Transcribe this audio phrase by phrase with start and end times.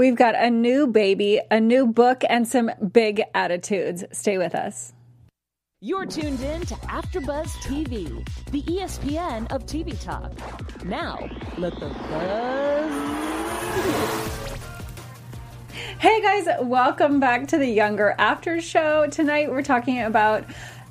[0.00, 4.02] We've got a new baby, a new book, and some big attitudes.
[4.12, 4.94] Stay with us.
[5.82, 10.32] You're tuned in to AfterBuzz TV, the ESPN of TV talk.
[10.86, 11.28] Now,
[11.58, 12.90] let the buzz.
[15.98, 19.06] Hey guys, welcome back to the Younger After Show.
[19.08, 20.46] Tonight we're talking about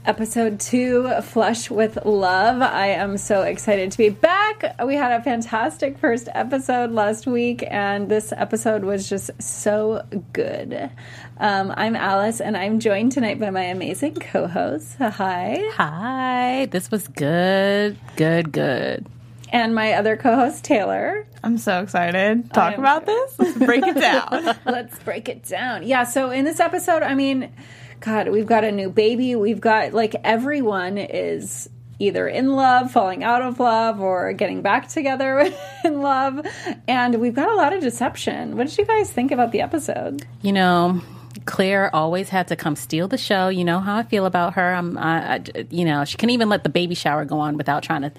[0.09, 2.63] episode two, Flush with Love.
[2.63, 4.75] I am so excited to be back.
[4.83, 10.03] We had a fantastic first episode last week, and this episode was just so
[10.33, 10.89] good.
[11.37, 14.95] Um, I'm Alice, and I'm joined tonight by my amazing co host.
[14.97, 15.59] Hi.
[15.73, 19.05] Hi, this was good, good, good.
[19.51, 21.27] And my other co host, Taylor.
[21.43, 22.51] I'm so excited.
[22.51, 23.37] Talk am about this.
[23.37, 24.57] Let's break it down.
[24.65, 25.83] Let's break it down.
[25.83, 27.51] Yeah, so in this episode, I mean,
[27.99, 29.35] God, we've got a new baby.
[29.35, 34.87] We've got like everyone is either in love, falling out of love, or getting back
[34.87, 35.51] together
[35.83, 36.45] in love.
[36.87, 38.55] And we've got a lot of deception.
[38.55, 40.25] What did you guys think about the episode?
[40.41, 41.01] You know,
[41.45, 43.49] Claire always had to come steal the show.
[43.49, 44.73] You know how I feel about her.
[44.73, 47.83] I'm, I, I, you know, she couldn't even let the baby shower go on without
[47.83, 48.11] trying to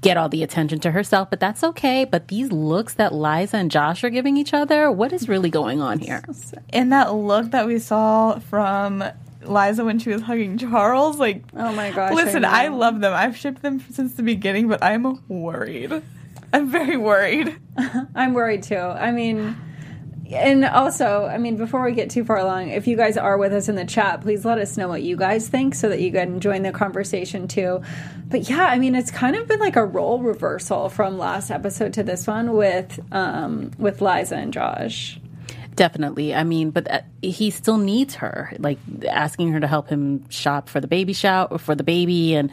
[0.00, 1.30] get all the attention to herself.
[1.30, 2.04] But that's okay.
[2.04, 5.80] But these looks that Liza and Josh are giving each other, what is really going
[5.80, 6.22] on here?
[6.70, 9.04] and that look that we saw from
[9.42, 12.14] Liza when she was hugging Charles, like, Oh my gosh.
[12.14, 12.48] listen, know.
[12.48, 13.12] I, love them.
[13.12, 16.02] I've shipped them since the beginning, but I'm worried.
[16.52, 17.56] I'm very worried.
[18.14, 18.76] I'm worried too.
[18.76, 19.56] I mean,
[20.32, 23.52] and also, I mean, before we get too far along, if you guys are with
[23.52, 26.10] us in the chat, please let us know what you guys think so that you
[26.10, 27.82] can join the conversation too.
[28.28, 31.92] But yeah, I mean, it's kind of been like a role reversal from last episode
[31.94, 35.19] to this one with um, with Liza and Josh.
[35.80, 36.34] Definitely.
[36.34, 38.76] I mean, but uh, he still needs her, like
[39.08, 42.50] asking her to help him shop for the baby shower for the baby, and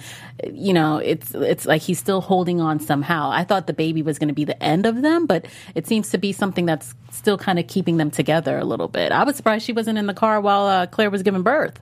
[0.49, 3.29] you know, it's it's like he's still holding on somehow.
[3.29, 6.11] I thought the baby was going to be the end of them, but it seems
[6.11, 9.11] to be something that's still kind of keeping them together a little bit.
[9.11, 11.77] I was surprised she wasn't in the car while uh, Claire was giving birth.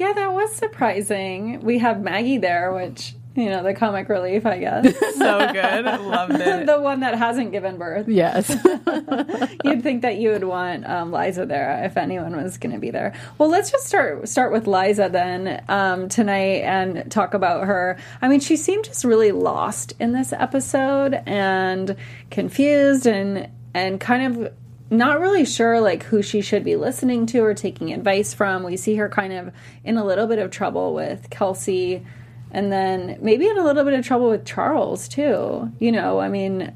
[0.00, 1.60] Yeah, that was surprising.
[1.60, 4.94] We have Maggie there, which you know, the comic relief, I guess.
[5.22, 5.84] So good.
[5.84, 6.66] Loved it.
[6.66, 8.08] the one that hasn't given birth.
[8.08, 8.48] Yes.
[9.64, 12.90] You'd think that you would want um, Liza there if anyone was going to be
[12.90, 13.14] there.
[13.38, 17.98] Well, let's just start start with Liza then um, tonight and talk about her.
[18.20, 21.94] I mean, she seemed just really lost in this episode and
[22.30, 24.52] confused and and kind of
[24.90, 28.64] not really sure like who she should be listening to or taking advice from.
[28.64, 29.52] We see her kind of
[29.84, 32.04] in a little bit of trouble with Kelsey
[32.52, 35.72] and then maybe in a little bit of trouble with Charles too.
[35.78, 36.72] You know, I mean,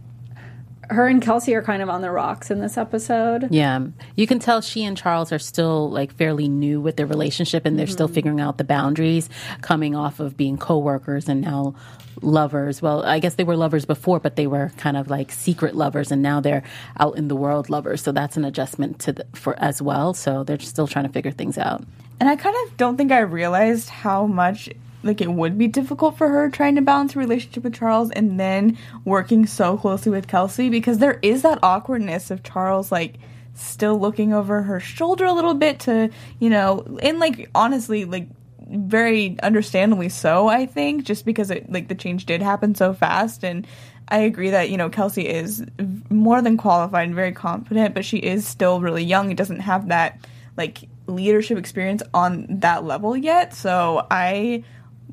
[0.91, 3.49] her and Kelsey are kind of on the rocks in this episode.
[3.51, 3.87] Yeah.
[4.15, 7.79] You can tell she and Charles are still like fairly new with their relationship and
[7.79, 8.15] they're still mm-hmm.
[8.15, 9.29] figuring out the boundaries
[9.63, 11.75] coming off of being coworkers and now
[12.23, 12.81] lovers.
[12.81, 16.11] Well, I guess they were lovers before, but they were kind of like secret lovers
[16.11, 16.63] and now they're
[16.99, 18.03] out in the world lovers.
[18.03, 20.15] So that's an adjustment to the, for as well.
[20.15, 21.85] So they're still trying to figure things out.
[22.19, 24.71] And I kind of don't think I realized how much
[25.07, 28.39] like it would be difficult for her trying to balance a relationship with Charles and
[28.39, 33.15] then working so closely with Kelsey because there is that awkwardness of Charles like
[33.55, 38.29] still looking over her shoulder a little bit to, you know, and like honestly like
[38.69, 43.45] very understandably so, I think, just because it like the change did happen so fast
[43.45, 43.67] and
[44.09, 45.65] I agree that, you know, Kelsey is
[46.11, 49.89] more than qualified and very confident, but she is still really young and doesn't have
[49.89, 50.21] that
[50.57, 53.55] like leadership experience on that level yet.
[53.55, 54.65] So I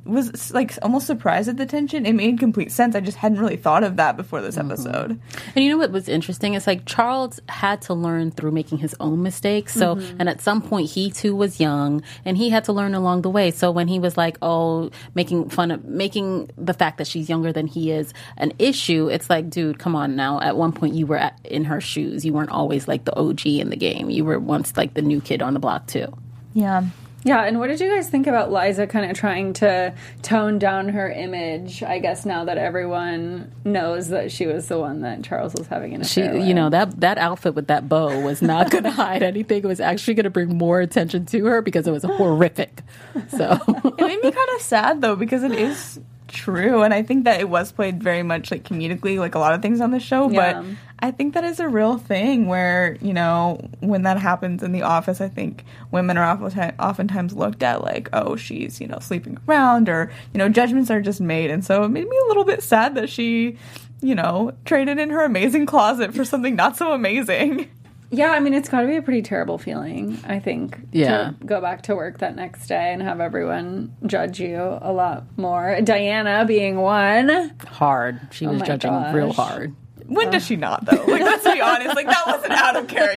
[0.06, 2.06] was like almost surprised at the tension.
[2.06, 2.96] It made complete sense.
[2.96, 4.72] I just hadn't really thought of that before this mm-hmm.
[4.72, 5.19] episode.
[5.56, 6.56] And you know what was interesting?
[6.56, 9.74] It's like Charles had to learn through making his own mistakes.
[9.74, 10.18] So, mm-hmm.
[10.19, 13.30] and at some point he too was young and he had to learn along the
[13.30, 13.52] way.
[13.52, 17.53] So when he was like, oh, making fun of, making the fact that she's younger
[17.53, 20.42] than he is an issue, it's like, dude, come on now.
[20.42, 22.25] At one point you were at, in her shoes.
[22.25, 24.09] You weren't always like the OG in the game.
[24.09, 26.08] You were once like the new kid on the block too.
[26.53, 26.86] Yeah.
[27.25, 30.89] Yeah, and what did you guys think about Liza kind of trying to tone down
[30.89, 31.81] her image?
[31.81, 35.94] I guess now that everyone knows that she was the one that Charles was having
[35.94, 36.47] an She, affair with.
[36.47, 39.63] you know, that that outfit with that bow was not going to hide anything.
[39.63, 42.81] It was actually going to bring more attention to her because it was horrific.
[43.30, 46.00] So, It made me kind of sad though because it is
[46.33, 49.53] true and I think that it was played very much like comedically like a lot
[49.53, 50.53] of things on the show, Yeah.
[50.62, 50.65] but
[51.00, 54.81] I think that is a real thing where, you know, when that happens in the
[54.81, 59.38] office, I think women are often- oftentimes looked at like, oh, she's, you know, sleeping
[59.47, 61.51] around or, you know, judgments are just made.
[61.51, 63.57] And so it made me a little bit sad that she,
[64.01, 67.69] you know, traded in her amazing closet for something not so amazing.
[68.13, 70.77] Yeah, I mean, it's got to be a pretty terrible feeling, I think.
[70.92, 71.31] Yeah.
[71.39, 75.24] To go back to work that next day and have everyone judge you a lot
[75.36, 75.81] more.
[75.81, 77.56] Diana being one.
[77.68, 78.21] hard.
[78.31, 79.75] She oh was my judging real hard.
[80.06, 81.04] When does she not though?
[81.07, 83.18] Like let's be honest, like that wasn't out of character.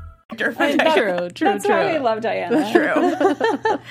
[0.37, 1.75] True, true, That's true.
[1.75, 2.71] why we love Diana.
[2.71, 3.79] True.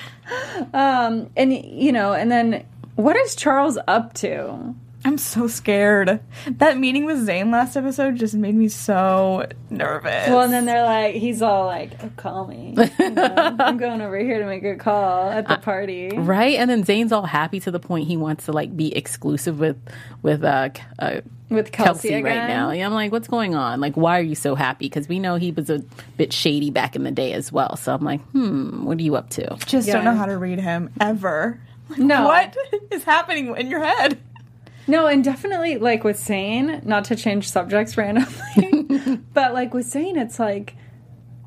[0.73, 2.63] Um, and you know, and then
[2.95, 4.73] what is Charles up to?
[5.03, 6.19] I'm so scared.
[6.47, 10.29] That meeting with Zane last episode just made me so nervous.
[10.29, 12.75] Well, and then they're like, he's all like, oh, "Call me.
[12.99, 16.69] You know, I'm going over here to make a call at the party." Right, and
[16.69, 19.77] then Zane's all happy to the point he wants to like be exclusive with
[20.21, 20.69] with uh,
[20.99, 22.23] uh With Kelsey, Kelsey again.
[22.23, 22.69] right now.
[22.71, 23.81] Yeah, I'm like, what's going on?
[23.81, 24.85] Like, why are you so happy?
[24.85, 25.79] Because we know he was a
[26.17, 27.75] bit shady back in the day as well.
[27.75, 29.57] So I'm like, hmm, what are you up to?
[29.65, 31.59] just don't know how to read him ever.
[31.89, 32.25] Like, No.
[32.25, 32.55] What
[32.91, 34.19] is happening in your head?
[34.87, 40.17] No, and definitely like with Zane, not to change subjects randomly, but like with Zane,
[40.17, 40.75] it's like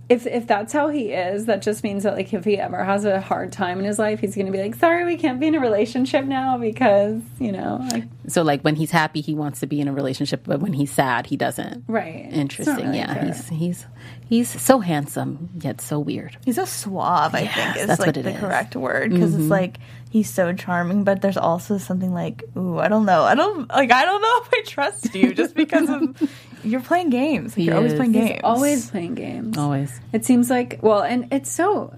[0.08, 3.04] if if that's how he is, that just means that like if he ever has
[3.04, 5.46] a hard time in his life, he's going to be like, "Sorry, we can't be
[5.46, 9.60] in a relationship now because you know, like So like when he's happy, he wants
[9.60, 11.84] to be in a relationship, but when he's sad, he doesn't.
[11.88, 12.76] right." Interesting.
[12.76, 13.24] really yeah, fair.
[13.24, 13.86] he's he's
[14.28, 16.36] he's so handsome yet so weird.
[16.44, 18.40] He's so suave, I think is that's like what it the is.
[18.40, 19.50] correct word because it's mm-hmm.
[19.50, 19.78] like
[20.10, 23.90] he's so charming, but there's also something like, ooh, I don't know, I don't like,
[23.90, 26.30] I don't know if I trust you just because of
[26.64, 27.52] you're playing games.
[27.52, 27.98] Like, He you're always is.
[27.98, 28.40] playing He's games.
[28.44, 29.58] always playing games.
[29.58, 30.00] Always.
[30.12, 31.96] It seems like well, and it's so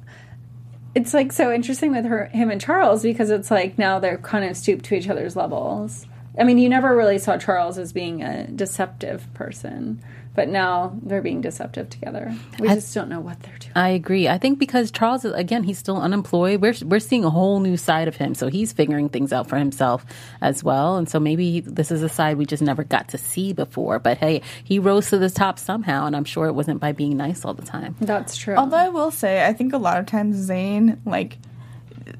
[0.94, 4.44] it's like so interesting with her him and Charles because it's like now they're kind
[4.44, 6.06] of stooped to each other's levels.
[6.38, 10.02] I mean, you never really saw Charles as being a deceptive person,
[10.36, 12.32] but now they're being deceptive together.
[12.60, 13.72] We just don't know what they're doing.
[13.74, 14.28] I agree.
[14.28, 16.60] I think because Charles, is- again, he's still unemployed.
[16.60, 19.56] We're we're seeing a whole new side of him, so he's figuring things out for
[19.56, 20.04] himself
[20.40, 20.96] as well.
[20.96, 23.98] And so maybe this is a side we just never got to see before.
[23.98, 27.16] But hey, he rose to the top somehow, and I'm sure it wasn't by being
[27.16, 27.96] nice all the time.
[28.00, 28.54] That's true.
[28.54, 31.38] Although I will say, I think a lot of times Zane, like,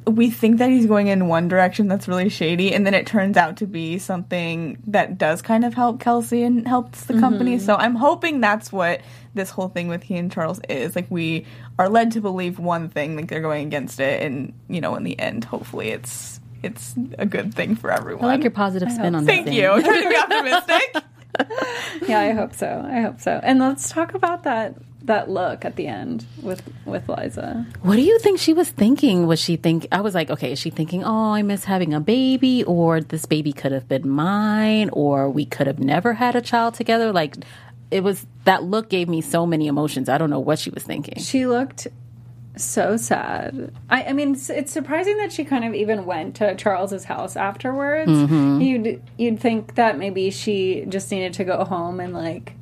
[0.07, 3.37] we think that he's going in one direction that's really shady, and then it turns
[3.37, 7.57] out to be something that does kind of help Kelsey and helps the company.
[7.57, 7.67] Mm-hmm.
[7.67, 9.01] So I'm hoping that's what
[9.35, 10.97] this whole thing with he and Charles is.
[10.97, 11.47] Like, we
[11.79, 15.05] are led to believe one thing, like they're going against it, and you know, in
[15.05, 18.25] the end, hopefully, it's it's a good thing for everyone.
[18.25, 19.55] I like your positive spin on Thank this.
[19.55, 19.69] you.
[19.69, 21.05] I'm trying to be optimistic.
[22.09, 22.85] yeah, I hope so.
[22.89, 23.41] I hope so.
[23.43, 24.75] And let's talk about that
[25.07, 27.67] that look at the end with with Liza.
[27.83, 29.27] What do you think she was thinking?
[29.27, 29.87] Was she think?
[29.91, 33.27] I was like, okay, is she thinking, oh, I miss having a baby, or this
[33.27, 37.13] baby could have been mine, or we could have never had a child together?
[37.13, 37.37] Like,
[37.91, 40.09] it was that look gave me so many emotions.
[40.09, 41.23] I don't know what she was thinking.
[41.23, 41.89] She looked
[42.57, 43.73] so sad.
[43.91, 47.37] I, I mean, it's, it's surprising that she kind of even went to Charles's house
[47.37, 48.11] afterwards.
[48.11, 48.61] Mm-hmm.
[48.61, 52.55] You'd you'd think that maybe she just needed to go home and like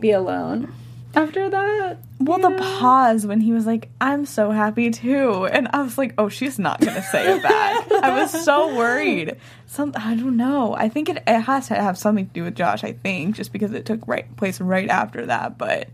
[0.00, 0.72] be alone
[1.16, 1.98] after that.
[2.20, 6.14] Well, the pause when he was like, "I'm so happy too," and I was like,
[6.18, 9.36] "Oh, she's not gonna say it back." I was so worried.
[9.66, 10.74] Some I don't know.
[10.74, 12.84] I think it, it has to have something to do with Josh.
[12.84, 15.88] I think just because it took right place right after that, but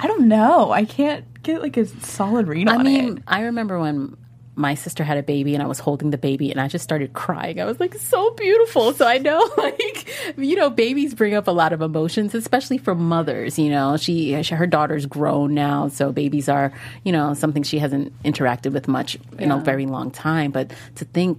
[0.00, 0.72] I don't know.
[0.72, 2.68] I can't get like a solid read.
[2.68, 3.22] I on mean, it.
[3.26, 4.16] I remember when
[4.56, 7.12] my sister had a baby and I was holding the baby and I just started
[7.12, 7.60] crying.
[7.60, 8.92] I was like, so beautiful.
[8.92, 12.94] So I know, like, you know, babies bring up a lot of emotions, especially for
[12.94, 13.58] mothers.
[13.58, 17.78] You know, she, she her daughter's grown now, so babies are, you know, something she
[17.78, 20.52] hasn't interacted with much in a very long time.
[20.52, 21.38] But to think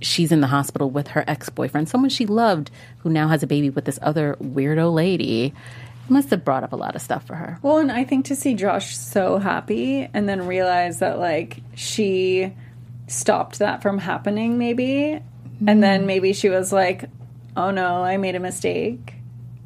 [0.00, 3.46] she's in the hospital with her ex boyfriend, someone she loved, who now has a
[3.46, 5.52] baby with this other weirdo lady.
[6.08, 7.58] Must have brought up a lot of stuff for her.
[7.62, 12.52] Well, and I think to see Josh so happy and then realize that like she
[13.06, 15.20] stopped that from happening maybe
[15.66, 16.06] and then mm-hmm.
[16.06, 17.04] maybe she was like,
[17.56, 19.14] "Oh no, I made a mistake."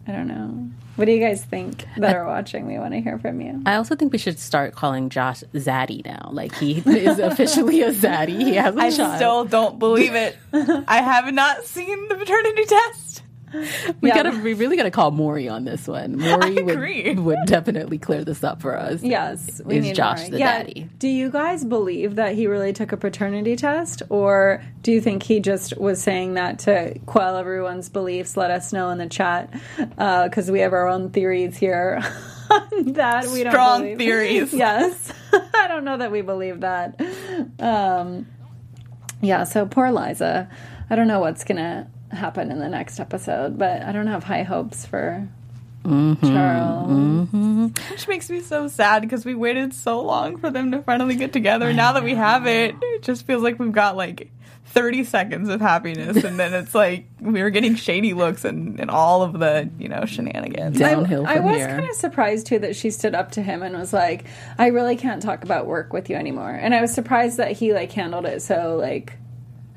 [0.07, 0.71] I don't know.
[0.97, 2.67] What do you guys think that are watching?
[2.67, 3.63] We want to hear from you.
[3.67, 6.31] I also think we should start calling Josh Zaddy now.
[6.33, 8.43] Like he is officially a Zaddy.
[8.43, 9.13] He has a I child.
[9.13, 10.37] I still don't believe it.
[10.53, 13.23] I have not seen the paternity test.
[14.01, 14.23] we Yeah.
[14.23, 16.19] gotta we really gotta call Maury on this one.
[16.21, 19.03] Maury would, would definitely clear this up for us.
[19.03, 20.31] Yes, we is Josh more.
[20.31, 20.59] the Yeah.
[20.59, 20.89] daddy?
[20.99, 25.23] Do you guys believe that he really took a paternity test, or do you think
[25.23, 28.37] he just was saying that to quell everyone's beliefs?
[28.37, 32.03] Let us know in the chat because we have our own theories here.
[32.51, 33.99] on that we don't Strong believe.
[33.99, 34.55] theories.
[34.55, 35.13] Yes,
[35.55, 36.99] I don't know that we believe that.
[37.61, 38.27] Um,
[39.21, 40.49] yeah, so poor Liza.
[40.89, 44.43] I don't know what's gonna happen in the next episode, but I don't have high
[44.43, 45.29] hopes for
[45.85, 46.91] mm-hmm, Charles.
[46.91, 47.67] Mm-hmm.
[47.91, 51.33] Which makes me so sad because we waited so long for them to finally get
[51.33, 51.73] together.
[51.73, 54.31] Now that we have it, it just feels like we've got like
[54.69, 58.91] 30 seconds of happiness and then it's like we were getting shady looks and, and
[58.91, 60.79] all of the, you know, shenanigans.
[60.79, 61.69] Downhill I from was here.
[61.69, 64.25] kind of surprised too that she stood up to him and was like,
[64.59, 67.73] "I really can't talk about work with you anymore." And I was surprised that he
[67.73, 69.15] like handled it so like.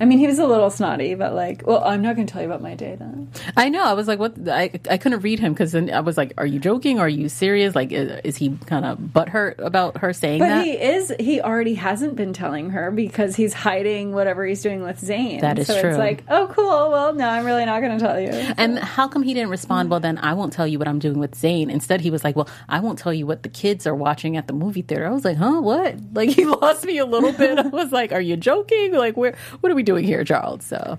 [0.01, 2.41] I mean, he was a little snotty, but like, well, I'm not going to tell
[2.41, 3.31] you about my day then.
[3.55, 3.83] I know.
[3.83, 4.33] I was like, what?
[4.49, 6.99] I, I couldn't read him because then I was like, are you joking?
[6.99, 7.75] Are you serious?
[7.75, 10.65] Like, is, is he kind of butthurt about her saying But that?
[10.65, 11.13] he is.
[11.19, 15.39] He already hasn't been telling her because he's hiding whatever he's doing with Zane.
[15.41, 15.91] That is so true.
[15.91, 16.89] It's like, oh, cool.
[16.89, 18.29] Well, no, I'm really not going to tell you.
[18.57, 19.91] and how come he didn't respond?
[19.91, 21.69] Well, then I won't tell you what I'm doing with Zane.
[21.69, 24.47] Instead, he was like, "Well, I won't tell you what the kids are watching at
[24.47, 25.61] the movie theater." I was like, "Huh?
[25.61, 27.59] What?" Like he lost me a little bit.
[27.59, 28.93] I was like, "Are you joking?
[28.93, 29.35] Like, where?
[29.59, 30.97] What are we doing here, Charles?" So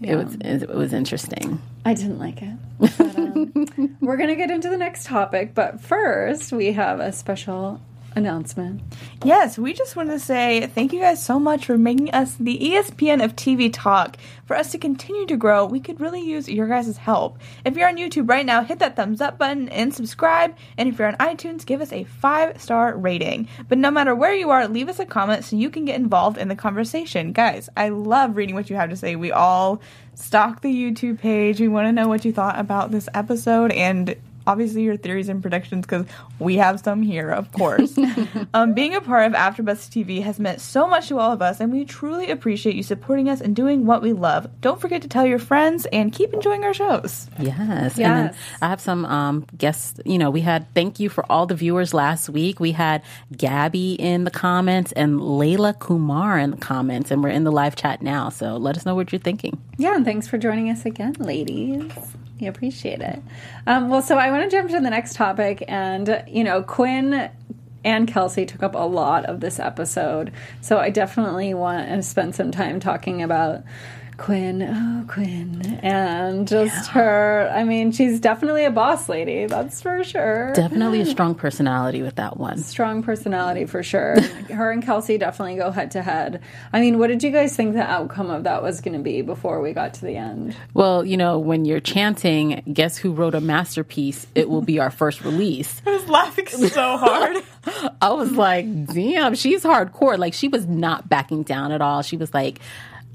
[0.00, 1.60] it was it was interesting.
[1.84, 2.54] I didn't like it.
[2.78, 7.12] But, um, we're going to get into the next topic, but first we have a
[7.12, 7.80] special
[8.14, 8.80] announcement.
[9.24, 12.58] Yes, we just want to say thank you guys so much for making us the
[12.58, 14.16] ESPN of TV talk.
[14.46, 17.38] For us to continue to grow, we could really use your guys' help.
[17.64, 20.56] If you're on YouTube right now, hit that thumbs up button and subscribe.
[20.76, 23.48] And if you're on iTunes, give us a five star rating.
[23.68, 26.38] But no matter where you are, leave us a comment so you can get involved
[26.38, 27.32] in the conversation.
[27.32, 29.16] Guys, I love reading what you have to say.
[29.16, 29.80] We all
[30.14, 31.60] stalk the YouTube page.
[31.60, 34.16] We want to know what you thought about this episode and
[34.46, 36.06] obviously your theories and predictions because
[36.38, 37.96] we have some here, of course.
[38.54, 41.60] um, being a part of AfterBuzz TV has meant so much to all of us,
[41.60, 44.48] and we truly appreciate you supporting us and doing what we love.
[44.60, 47.28] Don't forget to tell your friends and keep enjoying our shows.
[47.38, 47.58] Yes.
[47.98, 48.36] And then Yes.
[48.60, 50.00] I have some um, guests.
[50.04, 52.60] You know, we had thank you for all the viewers last week.
[52.60, 53.02] We had
[53.36, 57.76] Gabby in the comments and Layla Kumar in the comments, and we're in the live
[57.76, 58.28] chat now.
[58.28, 59.60] So let us know what you're thinking.
[59.78, 61.90] Yeah, and thanks for joining us again, ladies.
[62.42, 63.22] We appreciate it.
[63.68, 67.30] Um, well, so I want to jump to the next topic, and you know, Quinn
[67.84, 72.34] and Kelsey took up a lot of this episode, so I definitely want to spend
[72.34, 73.62] some time talking about.
[74.16, 77.50] Quinn, oh Quinn, and just her.
[77.54, 80.52] I mean, she's definitely a boss lady, that's for sure.
[80.52, 82.58] Definitely a strong personality with that one.
[82.58, 84.20] Strong personality for sure.
[84.50, 86.40] her and Kelsey definitely go head to head.
[86.72, 89.22] I mean, what did you guys think the outcome of that was going to be
[89.22, 90.56] before we got to the end?
[90.74, 94.26] Well, you know, when you're chanting, guess who wrote a masterpiece?
[94.34, 95.80] It will be our first release.
[95.86, 97.36] I was laughing so hard.
[98.00, 100.18] I was like, damn, she's hardcore.
[100.18, 102.02] Like she was not backing down at all.
[102.02, 102.60] She was like,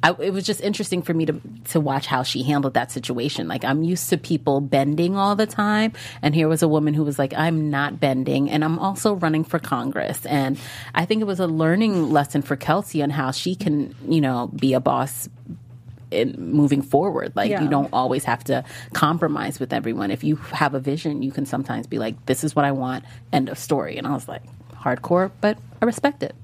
[0.04, 3.48] I, it was just interesting for me to to watch how she handled that situation.
[3.48, 7.04] Like I'm used to people bending all the time, and here was a woman who
[7.04, 10.58] was like, "I'm not bending, and I'm also running for Congress." And
[10.94, 14.52] I think it was a learning lesson for Kelsey on how she can, you know,
[14.56, 15.30] be a boss
[16.12, 17.34] in moving forward.
[17.36, 17.64] Like Yeah.
[17.64, 18.64] you don't always have to
[18.94, 20.12] compromise with everyone.
[20.12, 23.04] If you have a vision, you can sometimes be like, "This is what I want."
[23.34, 23.98] End of story.
[23.98, 26.36] And I was like, hardcore, but I respect it.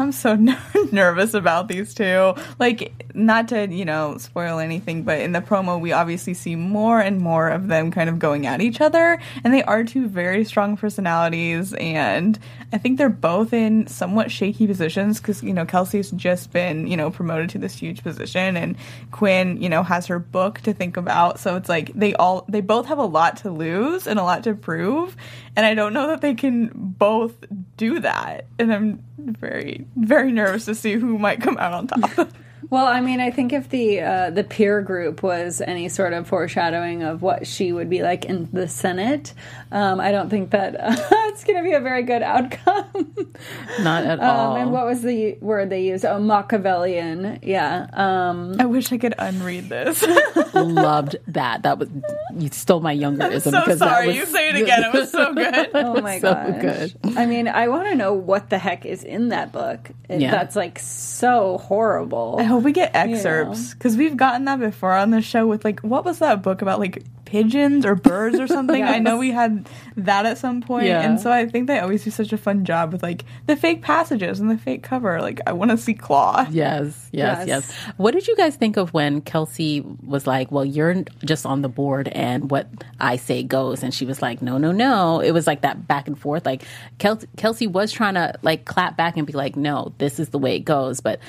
[0.00, 0.58] I'm so ner-
[0.90, 2.34] nervous about these two.
[2.58, 7.00] Like, not to, you know, spoil anything, but in the promo, we obviously see more
[7.00, 9.20] and more of them kind of going at each other.
[9.44, 11.74] And they are two very strong personalities.
[11.74, 12.38] And
[12.72, 16.96] I think they're both in somewhat shaky positions because, you know, Kelsey's just been, you
[16.96, 18.56] know, promoted to this huge position.
[18.56, 18.76] And
[19.10, 21.40] Quinn, you know, has her book to think about.
[21.40, 24.44] So it's like they all, they both have a lot to lose and a lot
[24.44, 25.16] to prove.
[25.56, 27.34] And I don't know that they can both
[27.76, 28.46] do that.
[28.58, 32.28] And I'm very, very nervous to see who might come out on top.
[32.68, 36.28] Well, I mean, I think if the uh, the peer group was any sort of
[36.28, 39.34] foreshadowing of what she would be like in the Senate,
[39.72, 40.96] um, I don't think that uh,
[41.28, 43.14] it's going to be a very good outcome.
[43.80, 44.56] Not at um, all.
[44.56, 46.04] and what was the word they used?
[46.04, 47.38] Oh, Machiavellian.
[47.42, 47.86] Yeah.
[47.92, 50.04] Um, I wish I could unread this.
[50.54, 51.62] Loved that.
[51.62, 51.88] That was
[52.36, 54.14] you stole my younger so sorry.
[54.14, 54.84] You say it again.
[54.84, 55.70] It was so good.
[55.74, 56.46] oh my god.
[56.46, 56.92] so gosh.
[57.02, 57.16] good.
[57.18, 59.90] I mean, I want to know what the heck is in that book.
[60.08, 60.30] It- Yeah.
[60.32, 62.36] That's like so horrible.
[62.38, 65.80] I hope we get excerpts because we've gotten that before on the show with like
[65.80, 68.82] what was that book about like pigeons or birds or something.
[68.82, 71.02] I know we had that at some point, Yeah.
[71.02, 73.82] and so I think they always do such a fun job with like the fake
[73.82, 75.20] passages and the fake cover.
[75.20, 76.46] Like I want to see Claw.
[76.50, 77.48] Yes, yes, Yes.
[77.48, 81.62] yes, What did you guys think of when Kelsey was like, "Well, you're just on
[81.62, 82.66] the board, and what
[82.98, 86.08] I say goes," and she was like, "No, no, no." It was like that back
[86.08, 86.44] and forth.
[86.44, 86.64] Like
[86.98, 90.38] Kel- Kelsey was trying to like clap back and be like, "No, this is the
[90.38, 91.20] way it goes," but.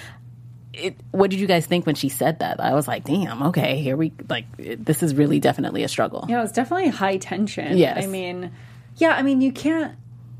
[0.73, 2.59] It, what did you guys think when she said that?
[2.59, 4.45] I was like, "Damn, okay, here we like.
[4.57, 7.77] It, this is really definitely a struggle." Yeah, it was definitely high tension.
[7.77, 8.03] Yes.
[8.03, 8.51] I mean,
[8.97, 9.95] yeah, I mean, you can't.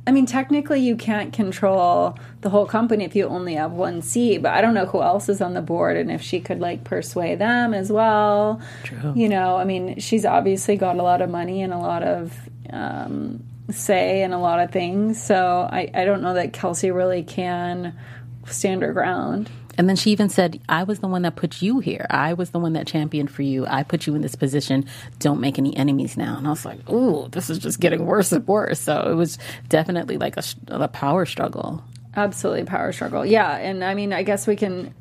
[0.07, 4.39] I mean, technically, you can't control the whole company if you only have one seat.
[4.39, 6.83] But I don't know who else is on the board and if she could like
[6.83, 8.61] persuade them as well.
[8.83, 9.13] True.
[9.15, 12.33] You know, I mean, she's obviously got a lot of money and a lot of
[12.71, 15.21] um, say in a lot of things.
[15.21, 17.97] So I, I don't know that Kelsey really can
[18.45, 19.49] stand her ground.
[19.81, 22.05] And then she even said, I was the one that put you here.
[22.11, 23.65] I was the one that championed for you.
[23.65, 24.85] I put you in this position.
[25.17, 26.37] Don't make any enemies now.
[26.37, 28.79] And I was like, ooh, this is just getting worse and worse.
[28.79, 31.83] So it was definitely like a, a power struggle.
[32.15, 33.25] Absolutely power struggle.
[33.25, 33.57] Yeah.
[33.57, 34.93] And I mean, I guess we can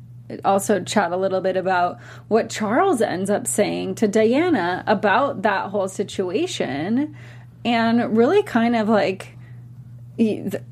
[0.43, 5.69] also chat a little bit about what Charles ends up saying to Diana about that
[5.69, 7.15] whole situation
[7.63, 9.37] and really kind of like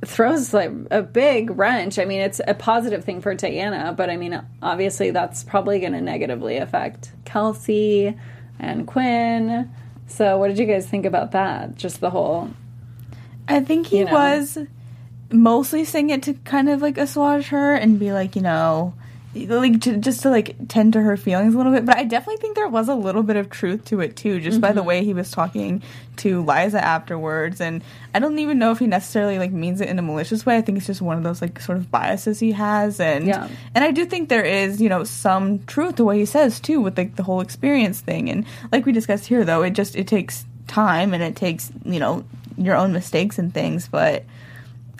[0.06, 1.98] throws like a big wrench.
[2.00, 5.94] I mean, it's a positive thing for Diana, but I mean, obviously that's probably going
[5.94, 8.16] to negatively affect Kelsey
[8.60, 9.70] and Quinn.
[10.08, 11.76] So, what did you guys think about that?
[11.76, 12.50] Just the whole
[13.48, 14.14] I think he You know.
[14.14, 14.58] was
[15.32, 18.94] mostly saying it to kind of like assuage her and be like, you know,
[19.36, 21.86] like to, just to like tend to her feelings a little bit.
[21.86, 24.60] But I definitely think there was a little bit of truth to it too, just
[24.60, 24.88] by the Mm-hmm.
[24.88, 25.82] way he was talking
[26.18, 27.62] to Liza afterwards.
[27.62, 27.84] And
[28.14, 30.58] I don't even know if he necessarily like means it in a malicious way.
[30.58, 33.00] I think it's just one of those like sort of biases he has.
[33.00, 33.48] And Yeah.
[33.76, 36.82] and I do think there is, you know, some truth to what he says too
[36.82, 38.30] with like the whole experience thing.
[38.30, 42.00] And like we discussed here though, it just it takes time and it takes, you
[42.00, 42.24] know,
[42.58, 44.24] your own mistakes and things, but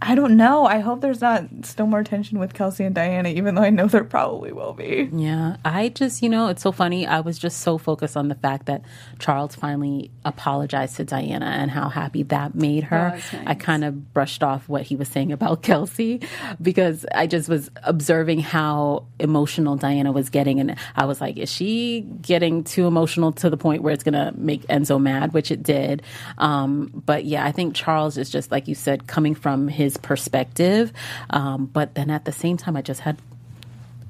[0.02, 0.66] I don't know.
[0.66, 3.88] I hope there's not still more tension with Kelsey and Diana, even though I know
[3.88, 5.10] there probably will be.
[5.12, 7.06] Yeah, I just, you know, it's so funny.
[7.06, 8.84] I was just so focused on the fact that
[9.20, 13.10] Charles finally apologized to Diana and how happy that made her.
[13.10, 13.36] Nice.
[13.46, 16.22] I kind of brushed off what he was saying about Kelsey
[16.62, 20.60] because I just was observing how emotional Diana was getting.
[20.62, 24.14] And I was like, is she getting too emotional to the point where it's going
[24.14, 26.04] to make Enzo mad, which it did.
[26.38, 30.92] Um, but yeah, I think Charles is just, like you said, coming from his perspective.
[31.30, 33.18] Um, but then at the same time, I just had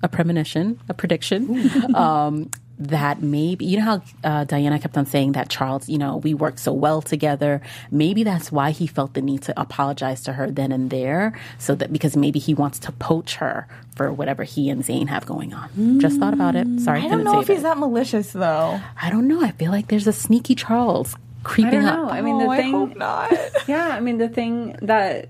[0.04, 1.96] a premonition, a prediction.
[1.96, 6.18] um, that maybe you know how uh, Diana kept on saying that Charles, you know,
[6.18, 7.62] we worked so well together.
[7.92, 11.76] Maybe that's why he felt the need to apologize to her then and there, so
[11.76, 15.54] that because maybe he wants to poach her for whatever he and Zane have going
[15.54, 16.00] on.
[16.00, 16.68] Just thought about it.
[16.80, 17.64] Sorry, I don't know if save he's it.
[17.64, 18.80] that malicious though.
[19.02, 19.42] I don't know.
[19.44, 22.06] I feel like there's a sneaky Charles creeping I don't know.
[22.06, 22.14] up.
[22.14, 22.76] I mean, oh, the thing.
[22.76, 23.34] I hope not.
[23.68, 25.30] Yeah, I mean the thing that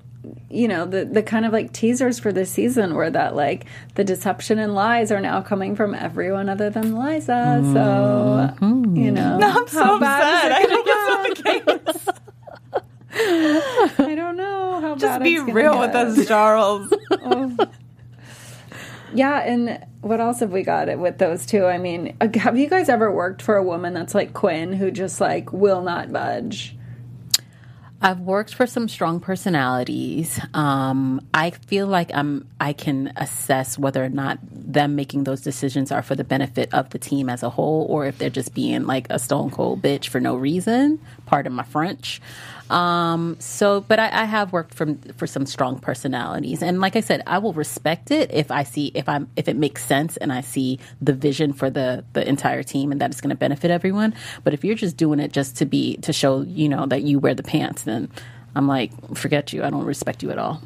[0.49, 3.65] you know the the kind of like teasers for this season were that like
[3.95, 7.61] the deception and lies are now coming from everyone other than Liza.
[7.73, 10.61] So you know, I'm so how bad upset.
[10.61, 13.99] I hope gonna that's the case.
[13.99, 15.79] I don't know how Just bad be real get.
[15.79, 16.93] with us, Charles.
[19.13, 21.65] Yeah, and what else have we got with those two?
[21.65, 24.91] I mean, uh, have you guys ever worked for a woman that's like Quinn who
[24.91, 26.75] just like will not budge?
[28.01, 30.39] I've worked for some strong personalities.
[30.53, 35.91] Um, I feel like I'm I can assess whether or not them making those decisions
[35.91, 38.85] are for the benefit of the team as a whole, or if they're just being
[38.85, 40.99] like a stone cold bitch for no reason.
[41.25, 42.21] Pardon my French.
[42.69, 46.99] Um, so, but I, I have worked from for some strong personalities, and like I
[46.99, 50.31] said, I will respect it if I see if I'm if it makes sense and
[50.31, 53.71] I see the vision for the the entire team and that it's going to benefit
[53.71, 54.13] everyone.
[54.43, 57.17] But if you're just doing it just to be to show you know that you
[57.17, 58.09] wear the pants, then
[58.55, 59.63] I'm like, forget you.
[59.63, 60.61] I don't respect you at all.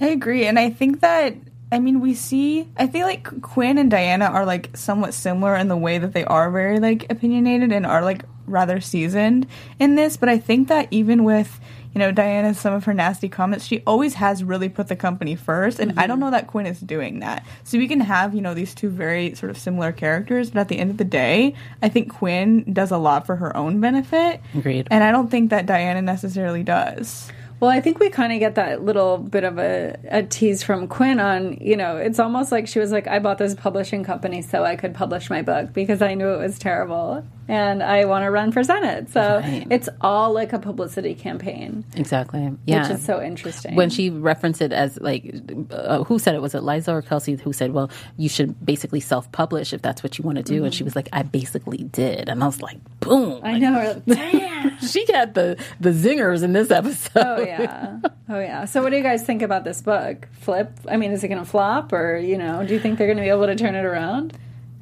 [0.00, 1.34] I agree, and I think that
[1.70, 2.68] I mean we see.
[2.76, 6.24] I feel like Quinn and Diana are like somewhat similar in the way that they
[6.24, 9.46] are very like opinionated and are like rather seasoned
[9.78, 10.16] in this.
[10.16, 11.60] But I think that even with
[11.92, 15.36] you know Diana, some of her nasty comments, she always has really put the company
[15.36, 16.26] first, and I don't mm-hmm.
[16.26, 17.46] know that Quinn is doing that.
[17.64, 20.68] So we can have you know these two very sort of similar characters, but at
[20.68, 24.40] the end of the day, I think Quinn does a lot for her own benefit.
[24.54, 24.88] Agreed.
[24.90, 27.30] And I don't think that Diana necessarily does.
[27.60, 30.86] Well, I think we kind of get that little bit of a, a tease from
[30.86, 34.42] Quinn on, you know, it's almost like she was like, I bought this publishing company
[34.42, 38.24] so I could publish my book because I knew it was terrible and I want
[38.24, 39.08] to run for Senate.
[39.10, 39.66] So Right.
[39.70, 42.52] it's all like a publicity campaign, Exactly.
[42.66, 42.82] Yeah.
[42.82, 43.74] which is so interesting.
[43.74, 45.34] when she referenced it as like
[45.70, 49.00] uh, who said it was it liza or kelsey who said well you should basically
[49.00, 52.28] self-publish if that's what you want to do and she was like i basically did
[52.28, 54.02] and i was like boom I know.
[54.06, 54.47] Damn.
[54.80, 58.00] she got the the zingers in this episode Oh yeah.
[58.28, 58.64] Oh yeah.
[58.64, 60.28] So what do you guys think about this book?
[60.40, 60.70] Flip?
[60.88, 63.18] I mean, is it going to flop or, you know, do you think they're going
[63.18, 64.36] to be able to turn it around?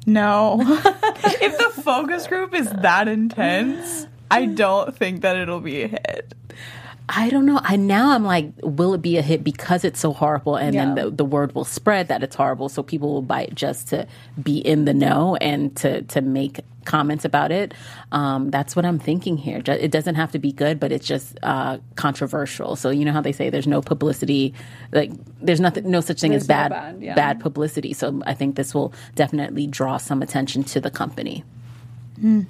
[0.05, 0.59] No.
[0.61, 6.33] if the focus group is that intense, I don't think that it'll be a hit.
[7.09, 7.59] I don't know.
[7.63, 10.95] I now I'm like, will it be a hit because it's so horrible, and then
[10.95, 14.07] the, the word will spread that it's horrible, so people will buy it just to
[14.41, 17.73] be in the know and to to make comments about it.
[18.11, 19.61] Um, that's what I'm thinking here.
[19.67, 22.75] It doesn't have to be good, but it's just uh, controversial.
[22.75, 24.53] So you know how they say there's no publicity,
[24.91, 27.13] like there's nothing, no such thing as There's no bad bad, yeah.
[27.15, 27.93] bad publicity.
[27.93, 31.43] So I think this will definitely draw some attention to the company.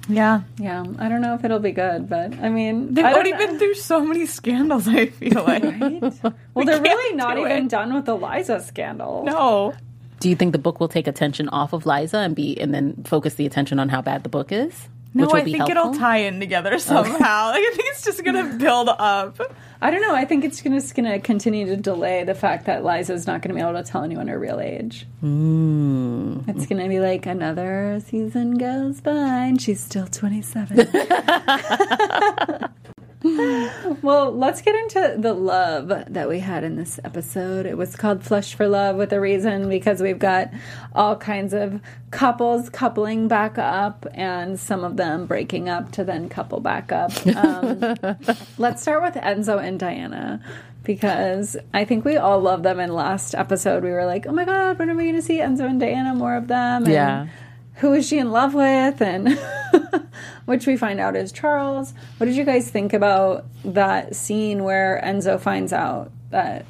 [0.08, 0.42] Yeah.
[0.58, 3.38] Yeah, I don't know if it'll be good, but I mean, They've I already know.
[3.38, 5.62] been through so many scandals, I feel like.
[6.54, 7.68] Well, they're really can't even it.
[7.68, 9.24] done with the Liza scandal.
[9.24, 9.74] no.
[10.20, 13.04] Do you think the book will take attention off of Liza and be and then
[13.04, 14.88] focus the attention on how bad the book is?
[15.14, 15.90] No, which will I be think helpful?
[15.90, 17.46] it'll tie in together somehow.
[17.46, 19.40] Like, I think it's just gonna build up.
[19.80, 20.14] I don't know.
[20.14, 23.28] I think it's gonna, just going to continue to delay the fact that Liza is
[23.28, 25.06] not going to be able to tell anyone her real age.
[25.22, 26.48] Mm.
[26.48, 30.78] It's going to be like another season goes by and she's still 27.
[34.02, 37.66] well, let's get into the love that we had in this episode.
[37.66, 40.50] It was called Flush for Love with a reason because we've got
[40.94, 41.80] all kinds of
[42.10, 47.12] couples coupling back up and some of them breaking up to then couple back up.
[47.26, 47.80] Um,
[48.58, 50.42] let's start with Enzo and Diana
[50.84, 52.80] because I think we all love them.
[52.80, 55.38] In last episode, we were like, "Oh my god, when are we going to see
[55.38, 57.26] Enzo and Diana more of them?" And Yeah.
[57.78, 59.00] Who is she in love with?
[59.00, 59.38] And
[60.44, 61.94] which we find out is Charles.
[62.18, 66.66] What did you guys think about that scene where Enzo finds out that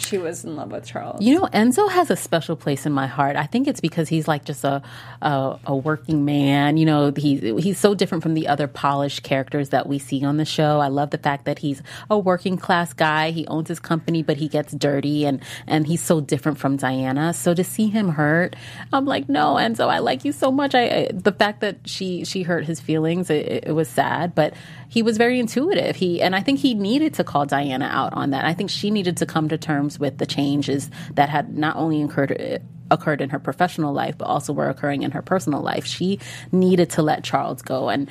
[0.00, 1.22] she was in love with Charles?
[1.22, 3.36] You know, Enzo has a special place in my heart.
[3.36, 4.82] I think it's because he's like just a
[5.22, 6.76] a, a working man.
[6.76, 10.36] You know, he's he's so different from the other polished characters that we see on
[10.36, 10.80] the show.
[10.80, 13.30] I love the fact that he's a working class guy.
[13.30, 17.32] He owns his company, but he gets dirty, and and he's so different from Diana.
[17.32, 18.56] So to see him hurt,
[18.92, 20.74] I'm like, no, Enzo, I like you so much.
[20.74, 24.54] I, I the fact that she she hurt his feelings, it, it was sad, but
[24.90, 25.96] he was very intuitive.
[25.96, 28.44] He and I think he needed to call Diana out on that.
[28.44, 32.02] I think she needed to come to terms with the changes that had not only
[32.02, 35.86] occurred occurred in her professional life, but also were occurring in her personal life.
[35.86, 36.18] She
[36.50, 38.10] needed to let Charles go, and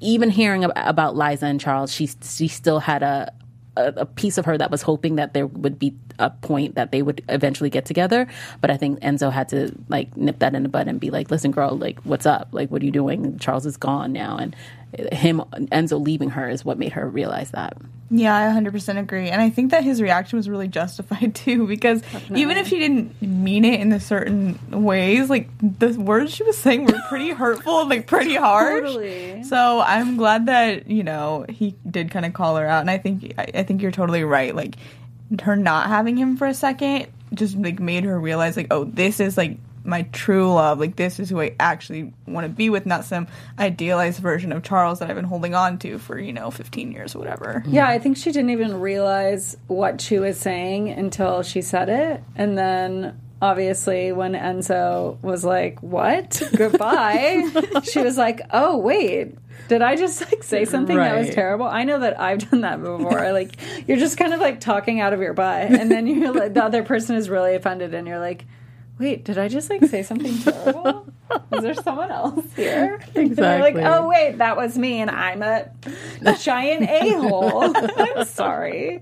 [0.00, 3.30] even hearing about Liza and Charles, she she still had a,
[3.76, 7.02] a piece of her that was hoping that there would be a point that they
[7.02, 8.26] would eventually get together.
[8.62, 11.30] But I think Enzo had to like nip that in the bud and be like,
[11.30, 12.48] "Listen, girl, like, what's up?
[12.52, 13.38] Like, what are you doing?
[13.38, 14.56] Charles is gone now." And
[15.12, 17.76] him, Enzo, leaving her is what made her realize that.
[18.10, 19.30] Yeah, I 100% agree.
[19.30, 22.02] And I think that his reaction was really justified too, because
[22.34, 26.56] even if she didn't mean it in the certain ways, like the words she was
[26.56, 28.82] saying were pretty hurtful and like pretty harsh.
[28.82, 29.42] Totally.
[29.44, 32.80] So I'm glad that, you know, he did kind of call her out.
[32.82, 34.54] And I think, I, I think you're totally right.
[34.54, 34.76] Like,
[35.42, 39.18] her not having him for a second just like made her realize, like, oh, this
[39.18, 40.80] is like my true love.
[40.80, 44.62] Like, this is who I actually want to be with, not some idealized version of
[44.62, 47.62] Charles that I've been holding on to for, you know, 15 years or whatever.
[47.66, 52.22] Yeah, I think she didn't even realize what she was saying until she said it.
[52.34, 56.42] And then obviously when Enzo was like, "What?
[56.56, 57.50] Goodbye."
[57.82, 59.36] she was like, "Oh, wait.
[59.68, 62.80] Did I just like say something that was terrible?" I know that I've done that
[62.82, 63.32] before.
[63.32, 66.54] like you're just kind of like talking out of your butt and then you're like
[66.54, 68.46] the other person is really offended and you're like,
[68.98, 71.06] "Wait, did I just like say something terrible?"
[71.52, 73.00] Is there someone else here?
[73.14, 73.82] And they're like, Exactly.
[73.84, 75.70] oh wait, that was me, and I'm a
[76.38, 77.72] giant a hole.
[77.76, 79.00] I'm sorry.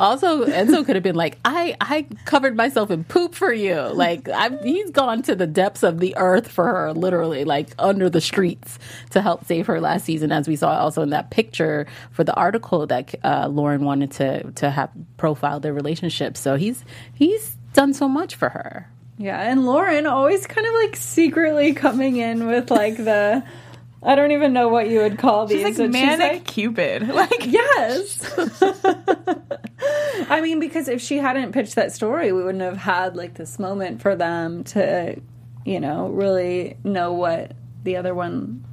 [0.00, 4.28] Also, Enzo could have been like, "I I covered myself in poop for you." Like,
[4.28, 8.20] I've, he's gone to the depths of the earth for her, literally, like under the
[8.20, 8.78] streets
[9.10, 12.34] to help save her last season, as we saw also in that picture for the
[12.34, 16.36] article that uh, Lauren wanted to to have profile their relationship.
[16.36, 18.88] So he's he's done so much for her.
[19.18, 23.42] Yeah, and Lauren always kind of like secretly coming in with like the.
[24.02, 25.66] I don't even know what you would call these.
[25.66, 27.08] She's like manic Cupid.
[27.14, 28.38] Like Yes.
[30.28, 33.58] I mean, because if she hadn't pitched that story, we wouldn't have had like this
[33.58, 35.20] moment for them to,
[35.64, 37.52] you know, really know what
[37.84, 38.64] the other one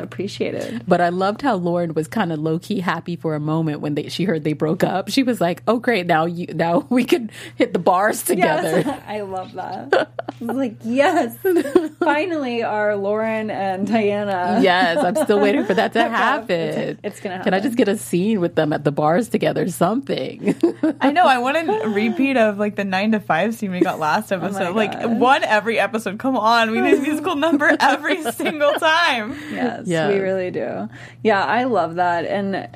[0.00, 0.84] appreciated.
[0.86, 3.94] But I loved how Lauren was kind of low key happy for a moment when
[3.94, 5.10] they, she heard they broke up.
[5.10, 6.06] She was like, "Oh, great!
[6.06, 9.92] Now you now we could hit the bars together." Yes, I love that.
[10.40, 11.36] I was like, yes,
[11.98, 14.60] finally, our Lauren and Diana.
[14.62, 16.98] Yes, I'm still waiting for that to happen.
[17.02, 19.68] it's gonna Can I just get a scene with them at the bars together?
[19.68, 20.54] Something.
[21.00, 21.24] I know.
[21.24, 24.36] I want a repeat of like the nine to five scene we got last oh
[24.36, 24.76] episode.
[24.76, 26.18] like one every episode.
[26.18, 29.36] Come on, we need a musical number every single time.
[29.52, 30.08] Yes, Yeah.
[30.08, 30.88] we really do.
[31.22, 32.24] Yeah, I love that.
[32.26, 32.68] And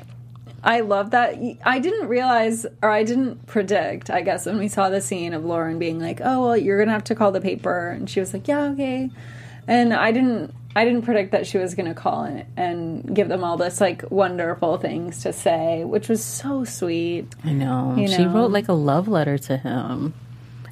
[0.63, 1.35] I love that.
[1.65, 5.43] I didn't realize, or I didn't predict, I guess, when we saw the scene of
[5.43, 7.89] Lauren being like, oh, well, you're going to have to call the paper.
[7.89, 9.09] And she was like, yeah, okay.
[9.67, 13.27] And I didn't I didn't predict that she was going to call and, and give
[13.29, 17.27] them all this like wonderful things to say, which was so sweet.
[17.43, 17.95] I know.
[17.95, 18.33] You She know.
[18.33, 20.15] wrote like a love letter to him.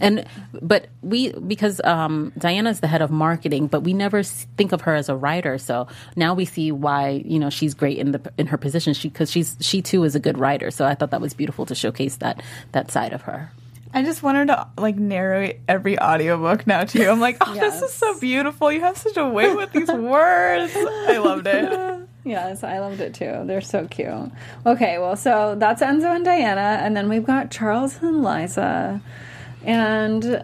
[0.01, 0.25] And
[0.61, 4.95] but we because um, Diana's the head of marketing, but we never think of her
[4.95, 5.57] as a writer.
[5.57, 8.93] So now we see why you know she's great in the in her position.
[8.93, 10.71] She because she's she too is a good writer.
[10.71, 13.51] So I thought that was beautiful to showcase that that side of her.
[13.93, 17.07] I just want her to like narrate every audiobook now too.
[17.09, 18.71] I'm like, oh, this is so beautiful.
[18.71, 20.73] You have such a way with these words.
[20.75, 22.07] I loved it.
[22.23, 23.43] Yes, I loved it too.
[23.45, 24.31] They're so cute.
[24.65, 29.01] Okay, well, so that's Enzo and Diana, and then we've got Charles and Liza.
[29.63, 30.43] And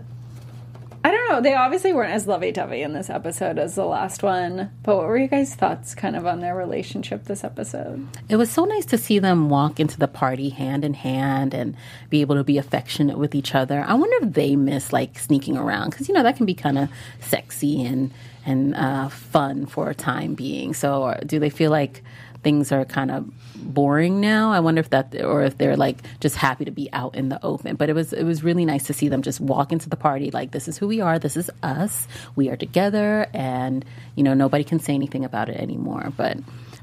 [1.07, 4.23] I don't know, they obviously weren't as lovey dovey in this episode as the last
[4.23, 8.05] one, but what were you guys' thoughts kind of on their relationship this episode?
[8.27, 11.77] It was so nice to see them walk into the party hand in hand and
[12.09, 13.85] be able to be affectionate with each other.
[13.87, 16.77] I wonder if they miss like sneaking around because you know that can be kind
[16.77, 16.89] of
[17.21, 18.11] sexy and
[18.45, 20.73] and uh, fun for a time being.
[20.73, 22.03] So, uh, do they feel like
[22.43, 24.51] things are kind of boring now?
[24.51, 27.43] I wonder if that or if they're like just happy to be out in the
[27.43, 27.75] open.
[27.75, 30.31] But it was it was really nice to see them just walk into the party
[30.31, 33.83] like this is who we are, this is us, we are together, and
[34.15, 36.11] you know nobody can say anything about it anymore.
[36.15, 36.37] But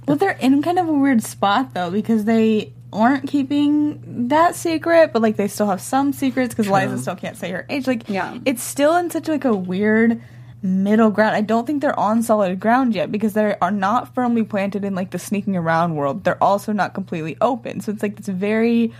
[0.06, 5.12] Well, they're in kind of a weird spot though because they aren't keeping that secret,
[5.12, 7.88] but like they still have some secrets because Liza still can't say her age.
[7.88, 8.38] Like, Yeah.
[8.44, 10.22] it's still in such like a weird
[10.64, 11.36] middle ground.
[11.36, 14.94] I don't think they're on solid ground yet because they are not firmly planted in
[14.94, 16.24] like the sneaking around world.
[16.24, 18.92] They're also not completely open, so it's like this very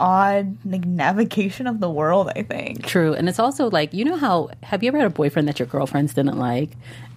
[0.00, 2.32] odd like navigation of the world.
[2.34, 2.86] I think.
[2.86, 3.12] True.
[3.12, 5.68] And it's also like, you know how, have you ever had a boyfriend that your
[5.68, 6.70] girlfriends didn't like?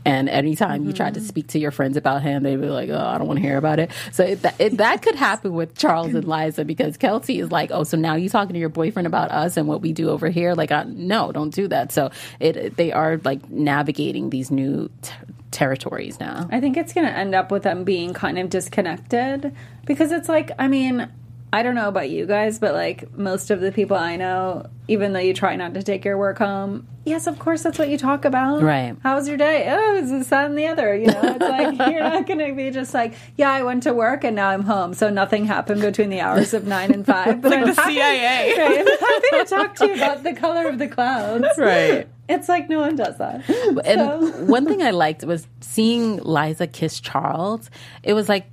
[0.06, 1.28] And anytime you tried to mm-hmm.
[1.28, 3.58] speak to your friends about him, they'd be like, oh, I don't want to hear
[3.58, 3.92] about it.
[4.12, 7.72] So it, that, it, that could happen with Charles and Liza because Kelsey is like,
[7.72, 10.30] oh, so now you're talking to your boyfriend about us and what we do over
[10.30, 10.56] here?
[10.56, 11.92] Like, I, no, don't do that.
[11.92, 15.14] So it, they are like navigating these new t-
[15.52, 16.48] territories now.
[16.52, 20.28] I think it's going to end up with them being kind of disconnected because it's
[20.28, 21.10] like, I mean,
[21.54, 25.14] I don't know about you guys, but like most of the people I know, even
[25.14, 27.98] though you try not to take your work home, yes, of course, that's what you
[28.00, 28.64] talk about.
[28.64, 28.96] Right.
[29.04, 29.68] How was your day?
[29.70, 30.96] Oh, it's this, that, and the other.
[30.96, 33.94] You know, it's like you're not going to be just like, yeah, I went to
[33.94, 34.96] work and now I'm home.
[34.96, 37.40] So nothing happened between the hours of nine and five.
[37.40, 38.56] But I'm the happy- CIA.
[38.58, 41.46] Right, I'm happy to talk to you about the color of the clouds.
[41.58, 42.08] Right.
[42.28, 43.48] It's like no one does that.
[43.86, 47.70] And So- one thing I liked was seeing Liza kiss Charles.
[48.02, 48.48] It was like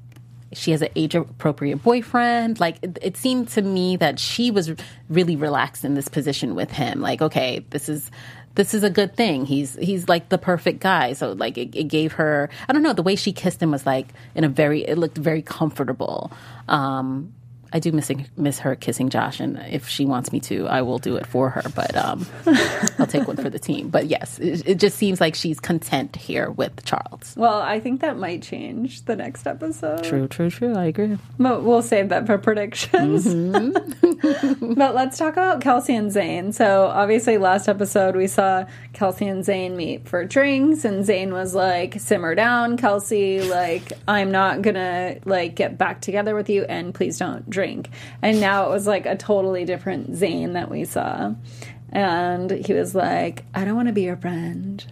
[0.53, 2.61] she has an age appropriate boyfriend.
[2.61, 4.73] Like it, it seemed to me that she was
[5.09, 7.01] really relaxed in this position with him.
[7.01, 8.11] Like, okay, this is
[8.57, 9.47] this is a good thing.
[9.47, 11.13] He's he's like the perfect guy.
[11.13, 13.87] So like it, it gave her I don't know the way she kissed him was
[13.87, 16.33] like in a very it looked very comfortable.
[16.69, 17.33] Um,
[17.73, 20.99] I do miss miss her kissing Josh, and if she wants me to, I will
[20.99, 21.63] do it for her.
[21.75, 22.27] But um,
[22.99, 23.89] I'll take one for the team.
[23.89, 27.35] But yes, it, it just seems like she's content here with Charles.
[27.37, 30.05] Well, I think that might change the next episode.
[30.05, 30.75] True, true, true.
[30.75, 31.19] I agree.
[31.39, 33.25] But we'll save that for predictions.
[34.61, 36.53] but let's talk about Kelsey and Zane.
[36.53, 41.55] So obviously last episode we saw Kelsey and Zane meet for drinks and Zane was
[41.55, 46.95] like, simmer down, Kelsey, like I'm not gonna like get back together with you and
[46.95, 47.60] please don't drink.
[48.23, 51.35] And now it was like a totally different Zane that we saw.
[51.91, 54.85] And he was like, I don't want to be your friend.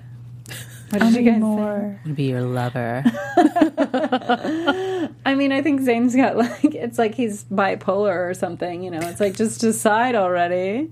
[0.90, 1.38] What did you guys say?
[1.40, 2.00] More.
[2.14, 3.02] Be your lover.
[5.26, 8.82] I mean, I think Zane's got like it's like he's bipolar or something.
[8.82, 10.88] You know, it's like just decide already.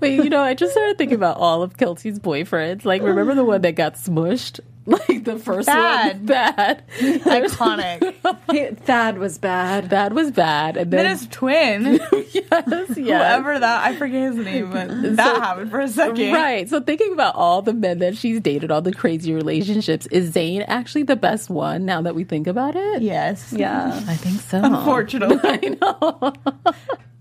[0.00, 2.84] Wait, you know, I just started thinking about all of Kelsey's boyfriends.
[2.84, 4.60] Like, remember the one that got smushed?
[4.88, 6.18] Like the first Bad.
[6.18, 6.82] one, bad.
[6.98, 8.78] Iconic.
[8.84, 9.90] Thad was bad.
[9.90, 10.76] That was bad.
[10.76, 12.96] And then then his twin, yes, yes.
[12.96, 16.32] whoever that, I forget his name, but that happened for a second.
[16.32, 16.68] Right.
[16.68, 20.62] So thinking about all the men that she's dated, all the crazy relationships, is Zane
[20.62, 23.02] actually the best one now that we think about it?
[23.02, 23.52] Yes.
[23.52, 24.60] Yeah, I think so.
[24.62, 25.38] Unfortunately.
[25.44, 26.32] I know.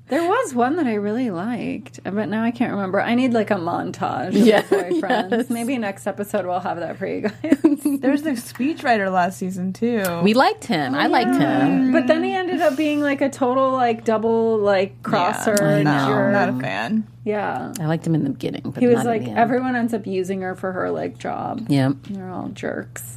[0.10, 3.02] There was one that I really liked, uh, but now I can't remember.
[3.02, 5.32] I need like a montage of Yeah, boyfriends.
[5.32, 5.50] yes.
[5.50, 7.34] Maybe next episode we'll have that for you guys.
[8.00, 10.04] There's the speechwriter last season too.
[10.24, 10.96] We liked him.
[10.96, 11.92] Oh, I liked him.
[11.92, 15.62] but then he ended up being like a total like double like crosser.
[15.62, 15.98] I know.
[16.00, 16.34] no, jerk.
[16.34, 17.08] not a fan.
[17.24, 17.74] Yeah.
[17.80, 18.72] I liked him in the beginning.
[18.72, 19.40] But He was not in like the end.
[19.40, 21.66] everyone ends up using her for her like job.
[21.70, 21.94] Yep.
[22.10, 23.17] They're all jerks.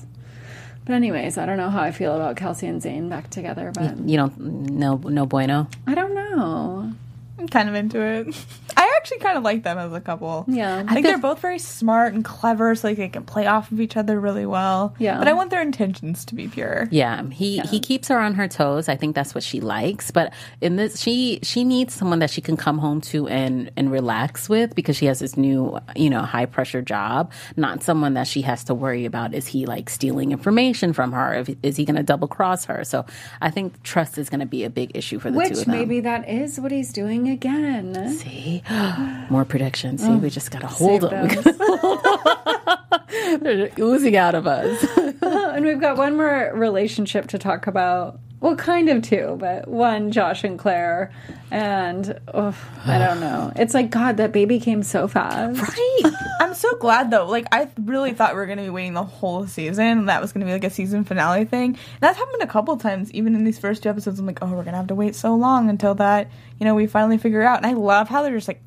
[0.90, 3.96] But anyways, I don't know how I feel about Kelsey and Zane back together, but
[3.96, 5.68] You don't no no bueno.
[5.87, 6.92] I don't know.
[7.40, 8.29] I'm kind of into it.
[8.76, 10.44] I I actually kind of like them as a couple.
[10.46, 10.85] Yeah.
[10.87, 13.72] I think feel- they're both very smart and clever, so like they can play off
[13.72, 14.94] of each other really well.
[14.98, 15.18] Yeah.
[15.18, 16.87] but I want their intentions to be pure.
[16.90, 18.88] Yeah, he he keeps her on her toes.
[18.88, 20.11] I think that's what she likes.
[20.11, 23.90] But in this, she she needs someone that she can come home to and and
[23.90, 27.33] relax with because she has this new you know high pressure job.
[27.57, 29.33] Not someone that she has to worry about.
[29.35, 31.35] Is he like stealing information from her?
[31.35, 32.85] If, is he going to double cross her?
[32.85, 33.07] So
[33.40, 35.64] I think trust is going to be a big issue for the two Which of
[35.64, 35.74] them.
[35.76, 38.10] maybe that is what he's doing again.
[38.10, 38.62] See,
[39.30, 40.02] more predictions.
[40.02, 41.28] See, we just got to hold them.
[43.40, 44.84] They're oozing out of us.
[45.22, 48.20] and we've got one more relationship to talk about.
[48.40, 51.12] Well, kind of two, but one, Josh and Claire.
[51.50, 53.53] And oh, I don't know.
[53.55, 55.61] It's like, God, that baby came so fast.
[55.61, 56.12] right.
[56.40, 57.26] I'm so glad though.
[57.26, 59.85] Like I really thought we were gonna be waiting the whole season.
[59.85, 61.70] and That was gonna be like a season finale thing.
[61.74, 64.18] And that's happened a couple times, even in these first two episodes.
[64.18, 66.87] I'm like, oh, we're gonna have to wait so long until that, you know, we
[66.87, 67.59] finally figure out.
[67.59, 68.62] And I love how they're just like,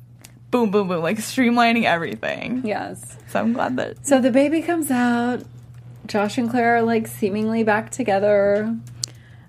[0.52, 2.62] boom, boom, boom, like streamlining everything.
[2.64, 3.16] Yes.
[3.28, 4.06] So I'm glad that.
[4.06, 5.42] So the baby comes out.
[6.06, 8.76] Josh and Claire are like seemingly back together.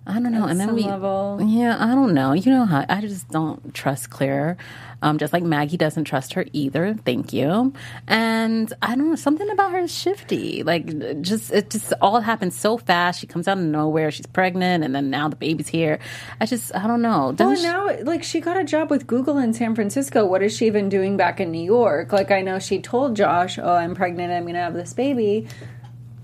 [0.08, 0.44] I don't know.
[0.46, 1.40] At and then we, level.
[1.44, 2.34] yeah, I don't know.
[2.34, 4.56] You know how I just don't trust Claire.
[5.02, 6.96] Um, just like Maggie doesn't trust her either.
[7.06, 7.74] Thank you.
[8.08, 10.64] And I don't know something about her is shifty.
[10.64, 13.20] Like just it just all happens so fast.
[13.20, 14.12] She comes out of nowhere.
[14.12, 16.00] She's pregnant, and then now the baby's here.
[16.40, 17.20] I just I don't know.
[17.20, 20.26] Well, Doesn't she- now, like, she got a job with Google in San Francisco.
[20.26, 22.12] What is she even doing back in New York?
[22.14, 24.32] Like, I know she told Josh, "Oh, I'm pregnant.
[24.32, 25.48] I'm going to have this baby,"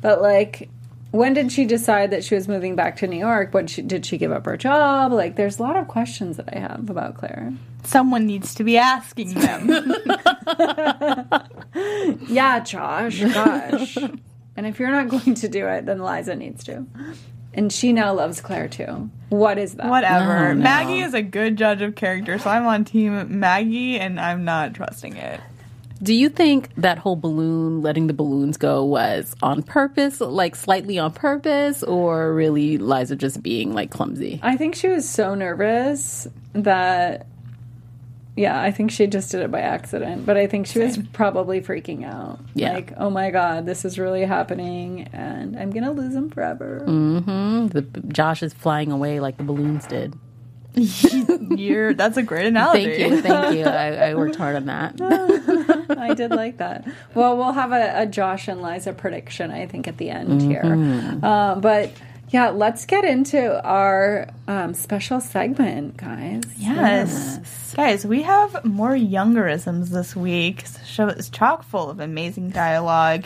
[0.02, 0.70] but like,
[1.12, 3.54] when did she decide that she was moving back to New York?
[3.54, 5.12] What she, did she give up her job?
[5.12, 7.54] Like, there's a lot of questions that I have about Claire.
[7.84, 9.70] Someone needs to be asking them.
[12.28, 13.22] Yeah, Josh.
[13.22, 13.98] Gosh.
[14.56, 16.86] and if you're not going to do it, then Liza needs to.
[17.54, 19.10] And she now loves Claire too.
[19.30, 19.88] What is that?
[19.88, 20.48] Whatever.
[20.50, 20.64] Oh, no.
[20.64, 24.74] Maggie is a good judge of character, so I'm on team Maggie, and I'm not
[24.74, 25.42] trusting it.
[26.04, 30.98] Do you think that whole balloon, letting the balloons go, was on purpose, like slightly
[30.98, 34.40] on purpose, or really Liza just being like clumsy?
[34.42, 37.28] I think she was so nervous that,
[38.36, 40.26] yeah, I think she just did it by accident.
[40.26, 42.40] But I think she was probably freaking out.
[42.56, 42.74] Yeah.
[42.74, 46.84] Like, oh my God, this is really happening and I'm going to lose him forever.
[46.88, 48.10] Mm-hmm.
[48.10, 50.16] Josh is flying away like the balloons did.
[51.58, 52.86] You're that's a great analogy.
[52.86, 53.66] Thank you, thank you.
[53.66, 54.96] I, I worked hard on that.
[55.98, 56.88] I did like that.
[57.14, 61.20] Well, we'll have a, a Josh and Liza prediction, I think, at the end here.
[61.22, 61.92] Uh, but
[62.30, 66.44] yeah, let's get into our um, special segment, guys.
[66.58, 67.74] Yes.
[67.76, 70.64] Guys, we have more youngerisms this week.
[70.64, 73.26] The show is chock full of amazing dialogue.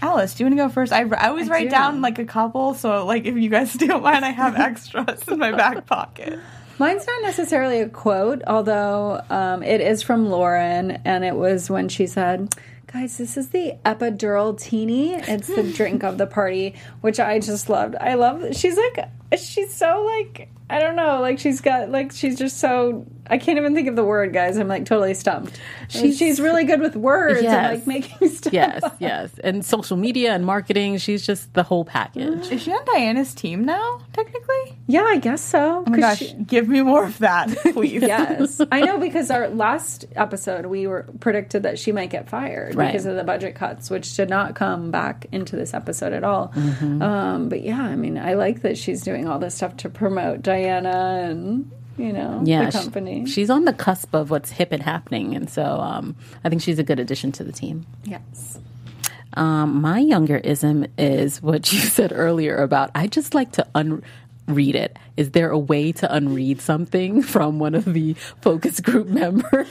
[0.00, 0.92] Alice, do you want to go first?
[0.92, 1.70] I, I always I write do.
[1.70, 5.38] down like a couple, so like if you guys steal mine, I have extras in
[5.38, 6.38] my back pocket.
[6.78, 11.88] Mine's not necessarily a quote, although um, it is from Lauren, and it was when
[11.88, 12.54] she said,
[12.86, 15.14] Guys, this is the epidural teeny.
[15.14, 17.96] It's the drink of the party, which I just loved.
[17.96, 18.54] I love.
[18.54, 19.08] She's like,
[19.38, 23.06] she's so like, I don't know, like she's got like she's just so.
[23.28, 24.56] I can't even think of the word, guys.
[24.56, 25.60] I'm like totally stumped.
[25.88, 27.74] She's, she's really good with words and Yes.
[27.78, 28.52] like making stuff.
[28.52, 29.30] yes, yes.
[29.42, 32.50] And social media and marketing, she's just the whole package.
[32.50, 34.78] Is she on Diana's team now, technically?
[34.86, 35.84] Yeah, I guess so.
[35.86, 38.02] Oh my 'cause gosh, she- give me more of that, please.
[38.02, 42.74] yes, I know because our last episode we were predicted that she might get fired
[42.74, 42.86] Right.
[42.92, 46.48] because of the budget cuts, which did not come back into this episode at all.
[46.54, 47.02] Mm-hmm.
[47.02, 50.42] Um, but yeah, I mean, I like that she's doing all this stuff to promote
[50.42, 53.26] Diana and you know Yeah, the she- company.
[53.26, 56.78] she's on the cusp of what's hip and happening, and so um, I think she's
[56.78, 57.86] a good addition to the team.
[58.04, 58.58] yes,
[59.34, 63.66] Um, my younger ism is what you said earlier about I just like to
[64.46, 64.98] unread it.
[65.16, 69.68] Is there a way to unread something from one of the focus group members?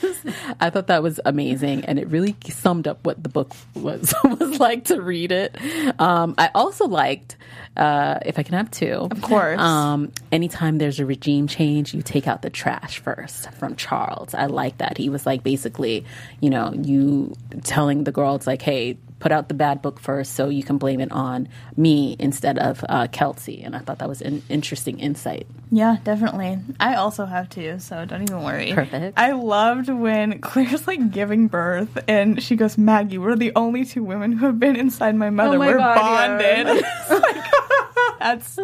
[0.60, 4.58] I thought that was amazing, and it really summed up what the book was was
[4.58, 5.56] like to read it.
[6.00, 7.36] Um, I also liked,
[7.76, 9.60] uh, if I can have two, of course.
[9.60, 13.50] Um, anytime there's a regime change, you take out the trash first.
[13.52, 14.98] From Charles, I like that.
[14.98, 16.04] He was like basically,
[16.40, 17.34] you know, you
[17.64, 21.00] telling the girls like, hey put out the bad book first so you can blame
[21.00, 23.62] it on me instead of uh, Kelsey.
[23.62, 25.46] And I thought that was an interesting insight.
[25.70, 26.58] Yeah, definitely.
[26.78, 28.72] I also have two, so don't even worry.
[28.72, 29.18] Perfect.
[29.18, 34.04] I loved when Claire's like giving birth and she goes, Maggie, we're the only two
[34.04, 35.56] women who have been inside my mother.
[35.56, 36.84] Oh my we're God, bonded.
[37.10, 37.50] yeah.
[38.20, 38.58] That's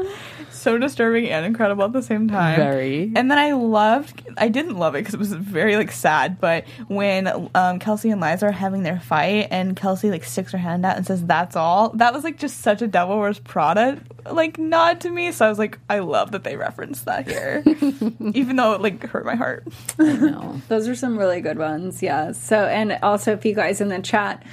[0.50, 2.56] so disturbing and incredible at the same time.
[2.56, 3.12] Very.
[3.14, 6.64] And then I loved, I didn't love it because it was very like sad, but
[6.88, 10.84] when um, Kelsey and Liza are having their fight and Kelsey like sticks her hand
[10.86, 14.58] out and says, that's all, that was like just such a Devil Wears Prada like
[14.58, 15.32] nod to me.
[15.32, 17.62] So I was like, I love that they referenced that here,
[18.34, 19.66] even though it like hurt my heart.
[19.96, 22.32] Those are some really good ones, yeah.
[22.32, 24.44] So, and also if you guys in the chat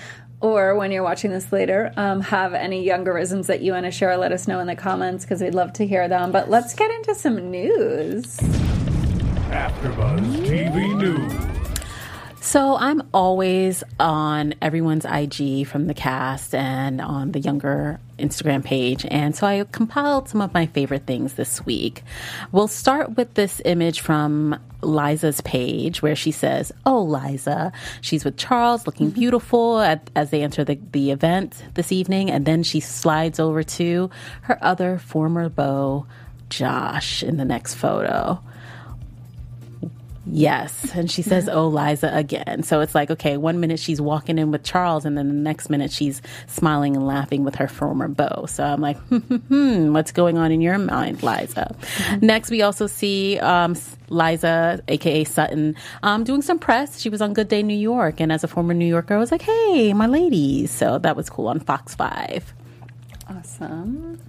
[0.41, 4.15] or when you're watching this later um, have any youngerisms that you want to share,
[4.17, 6.31] let us know in the comments because we'd love to hear them.
[6.31, 8.37] But let's get into some news.
[9.49, 11.58] AfterBuzz TV News.
[12.41, 19.05] So I'm always on everyone's IG from the cast and on the younger Instagram page.
[19.09, 22.01] And so I compiled some of my favorite things this week.
[22.51, 27.73] We'll start with this image from Liza's page where she says, Oh, Liza.
[27.99, 29.19] She's with Charles looking mm-hmm.
[29.19, 32.31] beautiful at, as they enter the, the event this evening.
[32.31, 34.09] And then she slides over to
[34.43, 36.07] her other former beau,
[36.49, 38.41] Josh, in the next photo.
[40.31, 40.91] Yes.
[40.93, 42.63] And she says, Oh, Liza again.
[42.63, 45.69] So it's like, okay, one minute she's walking in with Charles, and then the next
[45.69, 48.45] minute she's smiling and laughing with her former beau.
[48.47, 51.75] So I'm like, hmm, hmm, hmm, what's going on in your mind, Liza?
[52.21, 53.75] Next, we also see um,
[54.09, 56.99] Liza, aka Sutton, um, doing some press.
[56.99, 58.19] She was on Good Day New York.
[58.19, 60.71] And as a former New Yorker, I was like, hey, my ladies.
[60.71, 62.53] So that was cool on Fox 5.
[63.29, 64.19] Awesome.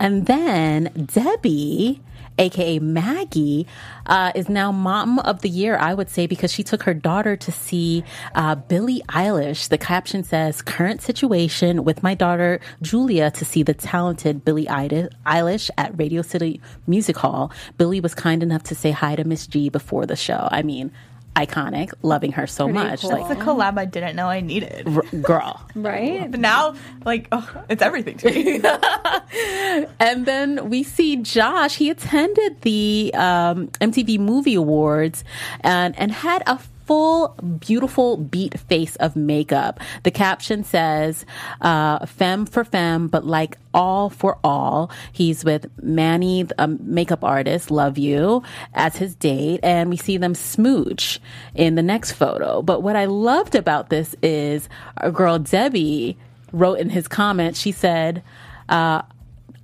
[0.00, 2.00] And then Debi,
[2.38, 3.66] aka Maggie,
[4.06, 7.36] uh, is now mom of the year, I would say, because she took her daughter
[7.36, 9.68] to see uh, Billie Eilish.
[9.68, 15.70] The caption says, Current situation with my daughter Julia to see the talented Billie Eilish
[15.76, 17.52] at Radio City Music Hall.
[17.76, 20.48] Billie was kind enough to say hi to Miss G before the show.
[20.50, 20.92] I mean,
[21.46, 23.00] iconic, loving her so Pretty much.
[23.02, 23.10] cool.
[23.10, 24.86] Like, It's a collab I didn't know I needed.
[24.88, 25.60] r- girl.
[25.74, 26.30] Right?
[26.30, 26.74] But now,
[27.04, 28.60] like, oh, it's everything to me.
[30.00, 31.76] And then we see Josh.
[31.76, 35.22] He attended the um, MTV Movie Awards
[35.60, 36.58] and and had a
[36.88, 37.28] full
[37.60, 39.78] beautiful beat face of makeup.
[40.04, 41.26] The caption says
[41.60, 44.90] uh, "Femme for femme," but like all for all.
[45.12, 47.70] He's with Manny, a makeup artist.
[47.70, 51.20] Love you as his date, and we see them smooch
[51.54, 52.62] in the next photo.
[52.62, 56.16] But what I loved about this is our girl Debi
[56.52, 57.54] wrote in his comment.
[57.56, 58.22] She said.
[58.68, 59.02] Uh,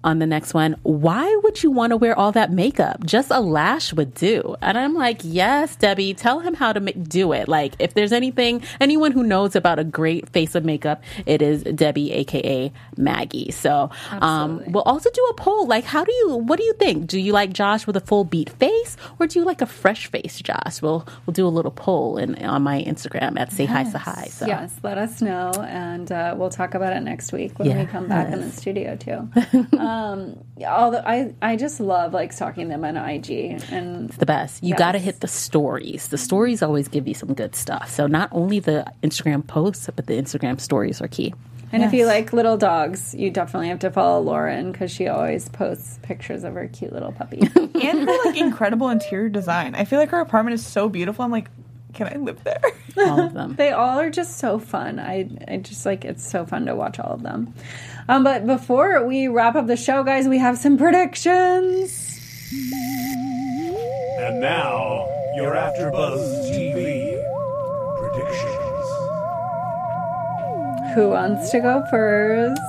[0.05, 3.05] on the next one, why would you want to wear all that makeup?
[3.05, 4.55] Just a lash would do.
[4.61, 7.49] And I'm like, yes, Debi, tell him how to ma- do it.
[7.49, 11.63] Like, if there's anything, anyone who knows about a great face of makeup, it is
[11.65, 13.51] Debi, aka Maggie.
[13.51, 15.67] So, um, we'll also do a poll.
[15.67, 17.07] Like, how do you, what do you think?
[17.07, 20.07] Do you like Josh with a full beat face or do you like a fresh
[20.09, 20.83] face, Josh?
[20.83, 24.25] We'll, we'll do a little poll in, on my Instagram at Say Hi, Say Hi.
[24.31, 27.87] So, Yes, let us know, and uh, we'll talk about it next week when we
[27.87, 29.29] come back in the studio too.
[29.79, 34.63] um, Um, although I, I just love like stalking them on IG, and the best.
[34.63, 34.79] You Yes.
[34.79, 36.09] got to hit the stories.
[36.09, 37.91] The stories always give you some good stuff.
[37.91, 41.33] So not only the Instagram posts, but the Instagram stories are key.
[41.73, 45.49] and if you like little dogs, you definitely have to follow Lauren because she always
[45.49, 47.39] posts pictures of her cute little puppy.
[47.57, 49.75] and her like incredible interior design.
[49.75, 51.25] I feel like her apartment is so beautiful.
[51.25, 51.49] I'm like,
[51.95, 52.61] can I live there?
[52.99, 53.55] All of them.
[53.59, 54.99] they all are just so fun.
[54.99, 57.55] I, I just like it's so fun to watch all of them.
[58.09, 62.11] Um, but before we wrap up the show, guys, we have some predictions.
[64.19, 67.21] And now, your AfterBuzz TV
[67.99, 68.65] predictions.
[70.95, 72.61] Who wants to go first?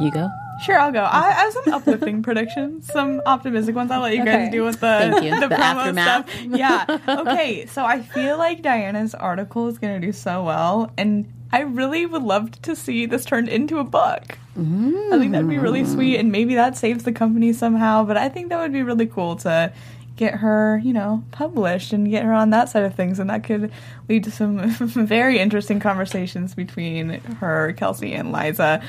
[0.00, 0.30] You go.
[0.64, 1.02] Sure, I'll go.
[1.02, 3.90] I, I have some uplifting predictions, some optimistic ones.
[3.90, 4.32] I'll let you Okay.
[4.44, 5.30] guys deal with the you.
[5.40, 6.30] the, The promo aftermath.
[6.30, 6.42] stuff.
[6.44, 6.98] Yeah.
[7.20, 7.66] Okay.
[7.66, 12.06] So I feel like Diana's article is going to do so well, and I really
[12.06, 14.38] would love to see this turned into a book.
[14.58, 18.04] I think that'd be really sweet, and maybe that saves the company somehow.
[18.04, 19.70] But I think that would be really cool to
[20.16, 23.44] get her, you know, published and get her on that side of things, and that
[23.44, 23.70] could
[24.08, 28.82] lead to some very interesting conversations between her, Kelsey, and Liza.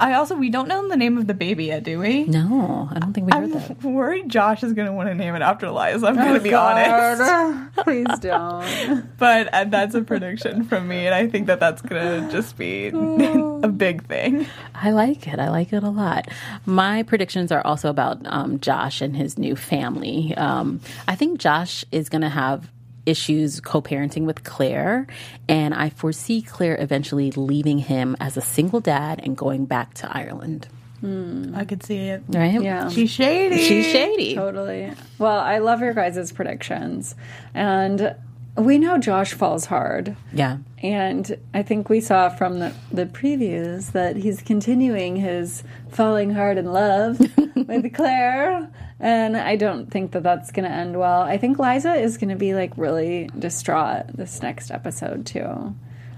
[0.00, 2.24] I also we don't know the name of the baby yet, do we?
[2.24, 3.82] No, I don't think we heard I'm that.
[3.82, 6.06] worried Josh is gonna want to name it after Liza.
[6.06, 9.08] I'm gonna be honest, Please don't.
[9.18, 12.88] but uh, that's a prediction from me, and I think that that's gonna just be
[12.88, 14.46] a big thing.
[14.74, 15.38] I like it.
[15.38, 16.28] I like it a lot.
[16.66, 20.34] My predictions are also about um, Josh and his new family.
[20.36, 22.70] Um, I think Josh is going to have
[23.08, 25.06] issues co-parenting with Claire,
[25.48, 30.16] and I foresee Claire eventually leaving him as a single dad and going back to
[30.16, 30.68] Ireland.
[31.00, 31.54] Hmm.
[31.54, 32.24] I could see it.
[32.28, 32.60] Right?
[32.60, 32.88] Yeah.
[32.88, 33.62] She's shady.
[33.62, 34.34] She's shady.
[34.34, 34.92] Totally.
[35.18, 37.14] Well, I love your guys' predictions.
[37.54, 38.16] And
[38.58, 40.16] we know Josh falls hard.
[40.32, 40.58] Yeah.
[40.82, 46.58] And I think we saw from the, the previews that he's continuing his falling hard
[46.58, 47.20] in love
[47.54, 48.70] with Claire.
[49.00, 51.22] And I don't think that that's going to end well.
[51.22, 55.74] I think Liza is going to be like really distraught this next episode, too.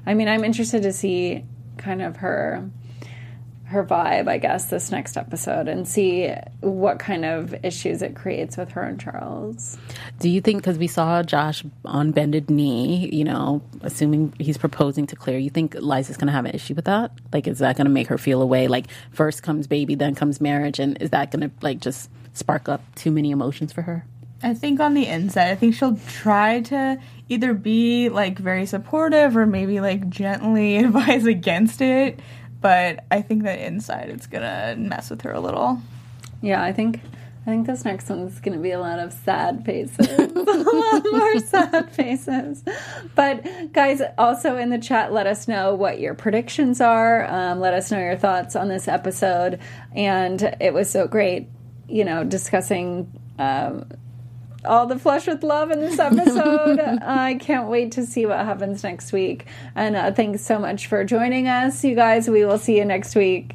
[0.07, 1.45] I mean, I'm interested to see
[1.76, 2.70] kind of her
[3.71, 6.29] her vibe, I guess, this next episode and see
[6.61, 9.79] what kind of issues it creates with her and Charles.
[10.18, 15.07] Do you think because we saw Josh on bended knee, you know, assuming he's proposing
[15.07, 17.12] to Claire, you think Liza's going to have an issue with that?
[17.33, 18.66] Like, is that going to make her feel away?
[18.66, 22.68] Like, first comes baby, then comes marriage, and is that going to like just spark
[22.68, 24.05] up too many emotions for her?
[24.43, 26.99] I think on the inside, I think she'll try to
[27.29, 32.18] either be like very supportive or maybe like gently advise against it.
[32.61, 35.81] But I think that inside it's gonna mess with her a little.
[36.43, 37.01] Yeah, I think
[37.47, 41.05] I think this next one's going to be a lot of sad faces, a lot
[41.11, 42.63] more sad faces.
[43.15, 47.27] But guys, also in the chat, let us know what your predictions are.
[47.27, 49.59] Um, let us know your thoughts on this episode,
[49.95, 51.49] and it was so great,
[51.89, 53.11] you know, discussing.
[53.39, 53.87] Um,
[54.65, 56.79] all the flesh with love in this episode.
[57.03, 59.47] I can't wait to see what happens next week.
[59.75, 62.29] And uh, thanks so much for joining us, you guys.
[62.29, 63.55] We will see you next week.